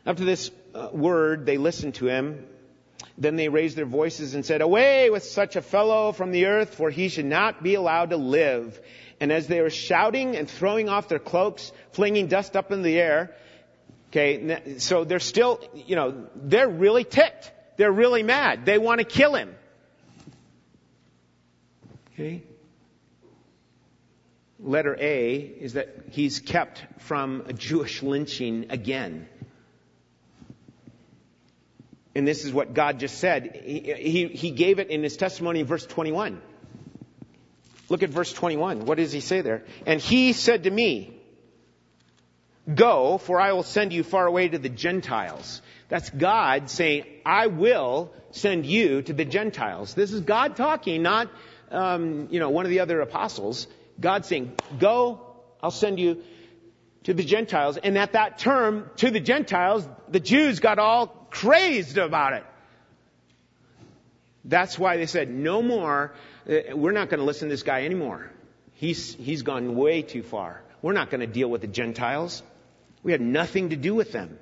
[0.05, 2.45] After this uh, word, they listened to him.
[3.19, 6.77] Then they raised their voices and said, Away with such a fellow from the earth,
[6.77, 8.81] for he should not be allowed to live.
[9.21, 12.97] And as they were shouting and throwing off their cloaks, flinging dust up in the
[12.97, 13.35] air,
[14.11, 17.51] okay, so they're still, you know, they're really ticked.
[17.77, 18.65] They're really mad.
[18.65, 19.53] They want to kill him.
[22.13, 22.45] Okay?
[24.61, 29.29] Letter A is that he's kept from a Jewish lynching again.
[32.19, 33.61] And this is what God just said.
[33.65, 36.43] He, he, he gave it in his testimony in verse 21.
[37.89, 38.87] Look at verse 21.
[38.87, 39.63] What does he say there?
[39.87, 41.15] And he said to me,
[42.75, 45.63] Go, for I will send you far away to the Gentiles.
[45.89, 49.95] That's God saying, I will send you to the Gentiles.
[49.95, 51.31] This is God talking, not,
[51.71, 53.69] um, you know, one of the other apostles.
[54.01, 55.21] God saying, Go,
[55.63, 56.25] I'll send you
[57.05, 57.77] to the Gentiles.
[57.77, 62.45] And at that term, to the Gentiles, the Jews got all crazed about it.
[64.45, 66.15] That's why they said, no more
[66.49, 68.31] uh, we're not going to listen to this guy anymore.
[68.73, 70.63] He's, he's gone way too far.
[70.81, 72.43] We're not going to deal with the Gentiles.
[73.03, 74.39] We had nothing to do with them.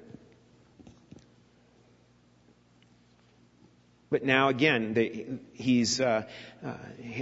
[4.08, 6.22] But now again, the, he's uh,
[6.64, 6.74] uh,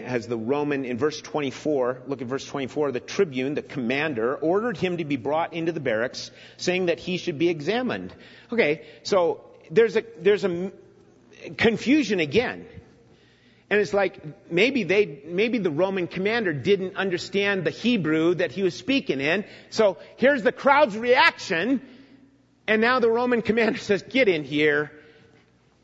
[0.03, 2.03] has the Roman in verse 24.
[2.07, 2.93] Look at verse 24.
[2.93, 7.17] The tribune, the commander, ordered him to be brought into the barracks, saying that he
[7.17, 8.15] should be examined.
[8.53, 9.41] Okay, so
[9.71, 10.73] there's a there's a
[11.57, 12.67] confusion again.
[13.71, 18.63] And it's like maybe they, maybe the Roman commander didn't understand the Hebrew that he
[18.63, 19.45] was speaking in.
[19.71, 21.81] So here's the crowd's reaction.
[22.67, 24.93] And now the Roman commander says, get in here.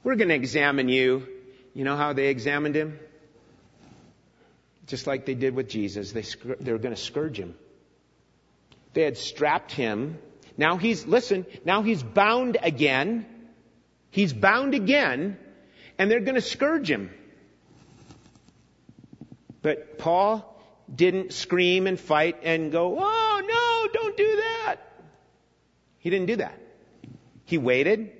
[0.05, 1.27] We're going to examine you.
[1.75, 2.99] You know how they examined him?
[4.87, 6.13] Just like they did with Jesus.
[6.13, 6.25] They,
[6.61, 7.55] they were going to scourge him.
[8.93, 10.19] They had strapped him.
[10.57, 13.27] Now he's, listen, now he's bound again.
[14.11, 15.39] He's bound again.
[15.99, 17.11] And they're going to scourge him.
[19.63, 20.47] But Paul
[20.93, 24.77] didn't scream and fight and go, oh no, don't do that.
[25.99, 26.59] He didn't do that.
[27.45, 28.13] He waited.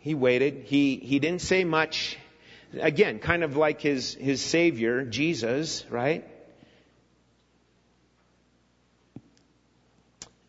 [0.00, 0.64] He waited.
[0.64, 2.18] He, he didn't say much.
[2.78, 6.28] Again, kind of like his, his savior, Jesus, right?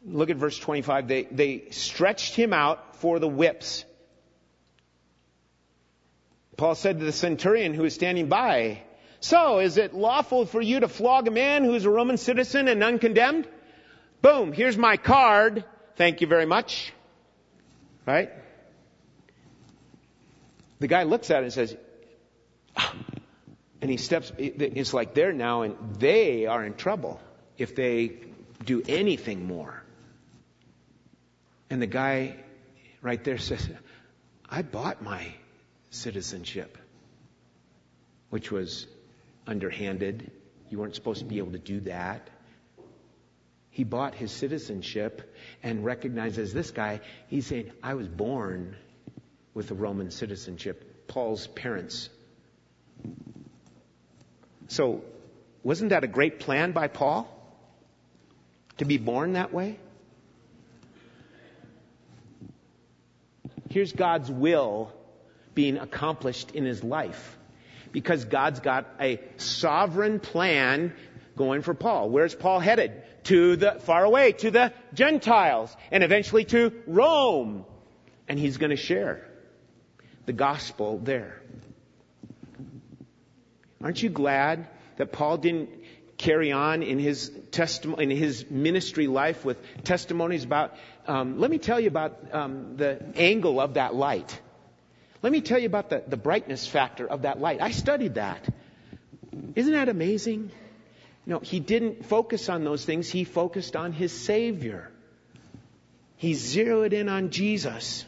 [0.06, 1.08] Look at verse 25.
[1.08, 3.86] They, they stretched him out for the whips.
[6.58, 8.82] Paul said to the centurion who was standing by,
[9.20, 12.68] So, is it lawful for you to flog a man who is a Roman citizen
[12.68, 13.48] and uncondemned?
[14.22, 15.66] Boom, here's my card.
[15.96, 16.94] Thank you very much.
[18.06, 18.32] Right?
[20.80, 21.78] The guy looks at it and says,
[23.82, 27.22] and he steps, it's like they're now and they are in trouble
[27.58, 28.14] if they
[28.64, 29.83] do anything more.
[31.74, 32.36] And the guy
[33.02, 33.68] right there says,
[34.48, 35.34] I bought my
[35.90, 36.78] citizenship,
[38.30, 38.86] which was
[39.48, 40.30] underhanded.
[40.70, 42.30] You weren't supposed to be able to do that.
[43.72, 47.02] He bought his citizenship and recognizes this guy.
[47.28, 48.76] He's saying, I was born
[49.56, 51.08] with a Roman citizenship.
[51.08, 52.08] Paul's parents.
[54.68, 55.04] So,
[55.64, 57.28] wasn't that a great plan by Paul?
[58.78, 59.80] To be born that way?
[63.74, 64.94] Here's God's will
[65.56, 67.40] being accomplished in his life.
[67.92, 70.94] Because God's got a sovereign plan
[71.36, 72.12] going for Paul.
[72.12, 73.02] Where's Paul headed?
[73.24, 77.66] To the, far away, to the Gentiles, and eventually to Rome.
[78.28, 79.28] And he's gonna share
[80.28, 81.42] the gospel there.
[83.82, 84.68] Aren't you glad
[84.98, 85.70] that Paul didn't
[86.18, 90.76] carry on in his testimony, in his ministry life with testimonies about,
[91.08, 94.40] um, let me tell you about um, the angle of that light.
[95.22, 97.62] Let me tell you about the, the brightness factor of that light.
[97.62, 98.48] I studied that.
[99.56, 100.52] Isn't that amazing?
[101.26, 103.10] No, he didn't focus on those things.
[103.10, 104.92] He focused on his Savior.
[106.18, 108.06] He zeroed in on Jesus.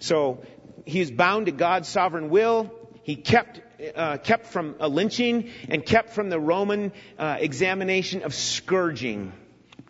[0.00, 0.42] So
[0.84, 2.72] he's bound to God's sovereign will.
[3.02, 3.60] He kept
[3.94, 9.32] uh, kept from a lynching and kept from the Roman uh, examination of scourging,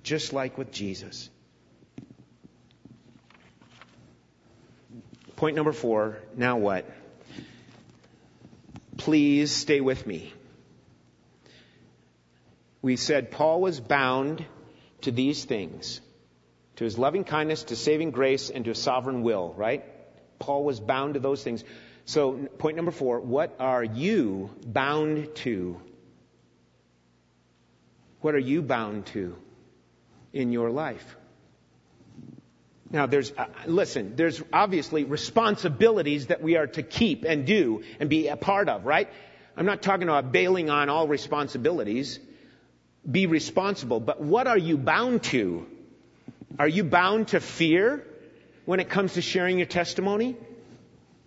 [0.02, 1.30] just like with Jesus.
[5.36, 6.84] Point number four, now what?
[8.98, 10.32] Please stay with me.
[12.82, 14.44] We said Paul was bound
[15.02, 16.00] to these things
[16.80, 19.84] to his loving kindness, to saving grace, and to a sovereign will, right?
[20.38, 21.62] Paul was bound to those things.
[22.04, 25.80] So, point number four, what are you bound to?
[28.20, 29.36] What are you bound to
[30.32, 31.16] in your life?
[32.90, 38.10] Now there's, uh, listen, there's obviously responsibilities that we are to keep and do and
[38.10, 39.08] be a part of, right?
[39.56, 42.18] I'm not talking about bailing on all responsibilities.
[43.08, 44.00] Be responsible.
[44.00, 45.66] But what are you bound to?
[46.58, 48.04] Are you bound to fear
[48.64, 50.36] when it comes to sharing your testimony?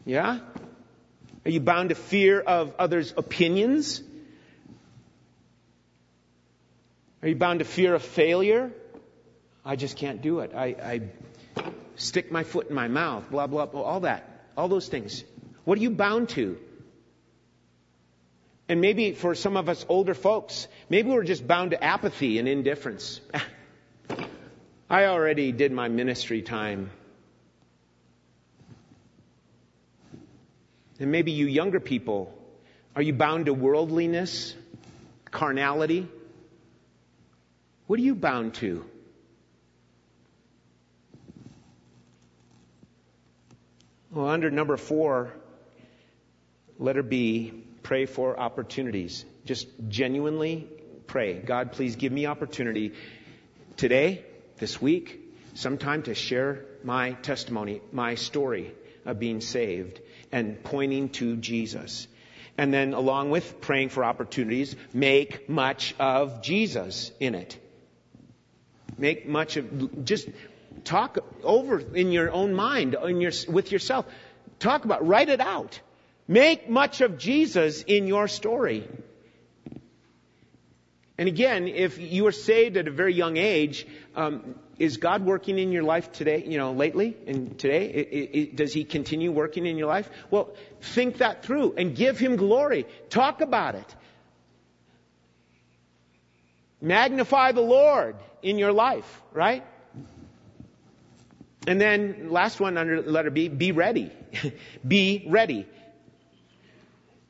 [0.05, 0.39] Yeah?
[1.45, 4.01] Are you bound to fear of others' opinions?
[7.21, 8.71] Are you bound to fear of failure?
[9.65, 10.51] I just can't do it.
[10.55, 11.01] I, I
[11.95, 14.29] stick my foot in my mouth, blah, blah, blah, all that.
[14.57, 15.23] All those things.
[15.63, 16.57] What are you bound to?
[18.69, 22.47] And maybe for some of us older folks, maybe we're just bound to apathy and
[22.47, 23.19] indifference.
[24.89, 26.89] I already did my ministry time.
[30.99, 32.33] And maybe you younger people,
[32.95, 34.55] are you bound to worldliness,
[35.31, 36.07] carnality?
[37.87, 38.85] What are you bound to?
[44.11, 45.33] Well, under number four,
[46.77, 49.25] letter B, pray for opportunities.
[49.45, 50.67] Just genuinely
[51.07, 51.33] pray.
[51.33, 52.93] God, please give me opportunity
[53.75, 54.23] today,
[54.59, 55.19] this week,
[55.55, 59.99] sometime to share my testimony, my story of being saved
[60.33, 62.07] and pointing to Jesus.
[62.57, 67.57] And then along with praying for opportunities, make much of Jesus in it.
[68.97, 70.27] Make much of, just
[70.83, 74.05] Talk over in your own mind, in your, with yourself.
[74.59, 75.79] Talk about, write it out.
[76.27, 78.87] Make much of Jesus in your story.
[81.17, 83.85] And again, if you were saved at a very young age,
[84.15, 87.85] um, is God working in your life today, you know, lately and today?
[87.85, 90.09] It, it, does He continue working in your life?
[90.31, 92.87] Well, think that through and give Him glory.
[93.09, 93.95] Talk about it.
[96.81, 99.63] Magnify the Lord in your life, right?
[101.67, 104.11] And then last one under letter B, be ready.
[104.87, 105.67] be ready.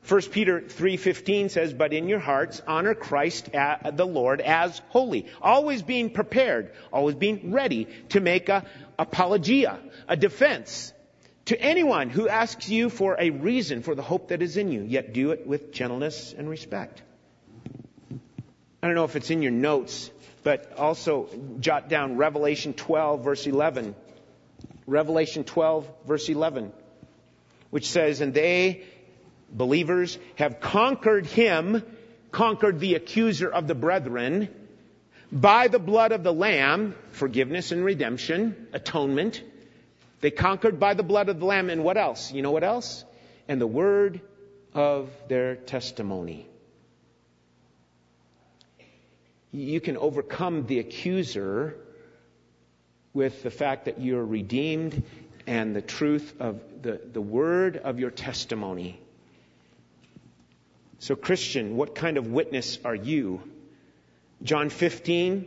[0.06, 5.26] 1 Peter 3:15 says, "But in your hearts honor Christ uh, the Lord as holy,
[5.40, 8.64] always being prepared, always being ready to make a
[8.98, 9.78] apologia,
[10.08, 10.92] a defense
[11.46, 14.82] to anyone who asks you for a reason for the hope that is in you,
[14.82, 17.02] yet do it with gentleness and respect."
[18.82, 20.10] I don't know if it's in your notes,
[20.42, 21.28] but also
[21.60, 23.94] jot down Revelation 12 verse 11.
[24.86, 26.72] Revelation 12, verse 11,
[27.70, 28.84] which says, And they,
[29.54, 31.82] believers, have conquered him,
[32.32, 34.48] conquered the accuser of the brethren,
[35.32, 39.42] by the blood of the Lamb, forgiveness and redemption, atonement.
[40.20, 42.32] They conquered by the blood of the Lamb, and what else?
[42.32, 43.04] You know what else?
[43.48, 44.20] And the word
[44.74, 46.46] of their testimony.
[49.52, 51.76] You can overcome the accuser
[53.12, 55.04] with the fact that you're redeemed
[55.46, 59.00] and the truth of the, the word of your testimony.
[61.04, 63.42] So, Christian, what kind of witness are you?
[64.42, 65.46] John 15,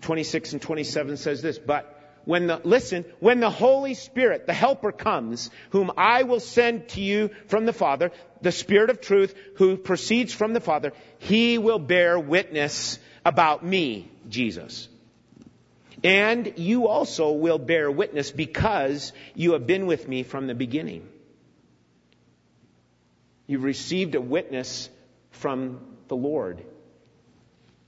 [0.00, 4.92] 26 and 27 says this, but when the, listen, when the Holy Spirit, the Helper
[4.92, 9.76] comes, whom I will send to you from the Father, the Spirit of truth who
[9.76, 14.88] proceeds from the Father, He will bear witness about me, Jesus.
[16.04, 21.08] And you also will bear witness because you have been with me from the beginning.
[23.52, 24.88] You've received a witness
[25.32, 25.78] from
[26.08, 26.64] the Lord.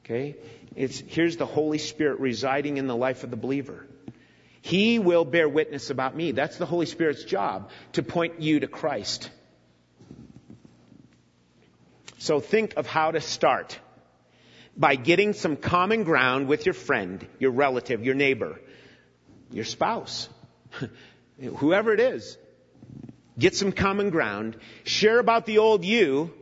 [0.05, 0.37] Okay?
[0.77, 3.87] It's, here's the Holy Spirit residing in the life of the believer.
[4.61, 6.33] He will bear witness about me.
[6.33, 9.31] That's the Holy Spirit's job, to point you to Christ.
[12.19, 13.79] So think of how to start
[14.77, 18.61] by getting some common ground with your friend, your relative, your neighbor,
[19.51, 20.29] your spouse,
[21.57, 22.37] whoever it is.
[23.39, 24.57] Get some common ground.
[24.85, 26.33] Share about the old you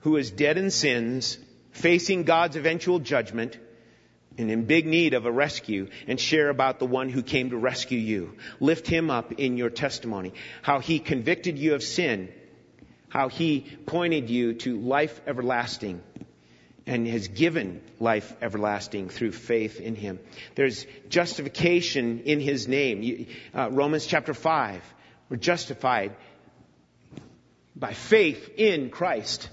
[0.00, 1.38] who is dead in sins,
[1.72, 3.58] facing God's eventual judgment,
[4.38, 7.56] and in big need of a rescue, and share about the one who came to
[7.56, 8.36] rescue you.
[8.60, 10.32] Lift him up in your testimony.
[10.62, 12.32] How he convicted you of sin.
[13.08, 16.02] How he pointed you to life everlasting
[16.86, 20.18] and has given life everlasting through faith in him.
[20.54, 23.26] There's justification in his name.
[23.54, 24.82] Uh, Romans chapter 5.
[25.30, 26.14] We're justified
[27.74, 29.48] by faith in Christ.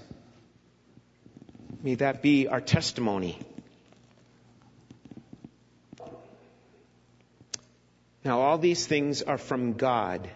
[1.82, 3.38] May that be our testimony.
[8.22, 10.28] Now, all these things are from God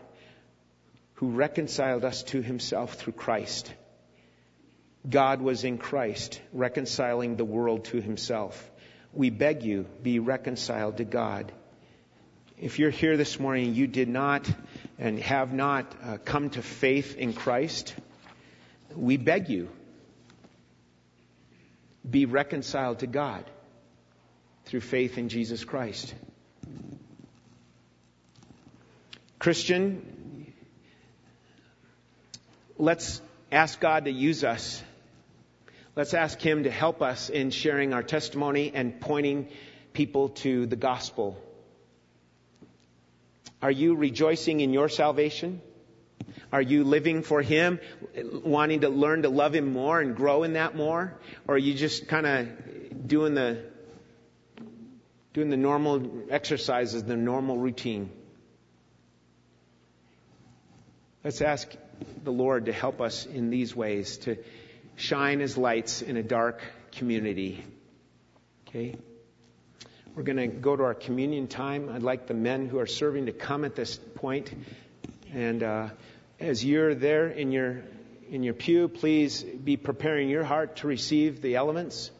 [1.14, 3.74] who reconciled us to himself through Christ
[5.08, 8.70] God was in Christ, reconciling the world to himself.
[9.12, 11.52] We beg you, be reconciled to God.
[12.56, 14.48] If you're here this morning, you did not
[14.98, 17.94] and have not uh, come to faith in Christ,
[18.94, 19.68] we beg you,
[22.08, 23.44] be reconciled to God
[24.64, 26.14] through faith in Jesus Christ.
[29.38, 30.52] Christian,
[32.78, 33.20] let's
[33.50, 34.82] ask God to use us.
[35.96, 39.48] Let's ask Him to help us in sharing our testimony and pointing
[39.92, 41.38] people to the gospel.
[43.62, 45.62] Are you rejoicing in your salvation?
[46.52, 47.80] Are you living for Him,
[48.16, 51.14] wanting to learn to love Him more and grow in that more?
[51.46, 53.62] Or are you just kind of doing the,
[55.32, 58.10] doing the normal exercises, the normal routine?
[61.24, 61.72] Let's ask
[62.24, 64.38] the Lord to help us in these ways, to
[64.96, 66.60] shine as lights in a dark
[66.90, 67.64] community.
[68.68, 68.96] Okay?
[70.14, 71.88] We're going to go to our communion time.
[71.88, 74.52] I'd like the men who are serving to come at this point.
[75.32, 75.88] And uh,
[76.38, 77.82] as you're there in your
[78.30, 82.10] in your pew, please be preparing your heart to receive the elements.